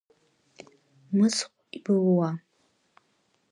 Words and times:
Мыцхә 1.17 1.51
ибылуа. 1.77 2.29